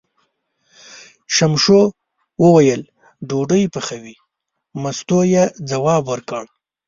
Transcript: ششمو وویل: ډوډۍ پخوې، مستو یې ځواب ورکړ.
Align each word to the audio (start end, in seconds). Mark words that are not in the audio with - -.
ششمو 1.35 1.81
وویل: 2.43 2.81
ډوډۍ 3.27 3.63
پخوې، 3.73 4.15
مستو 4.81 5.19
یې 5.33 5.43
ځواب 5.69 6.03
ورکړ. 6.07 6.43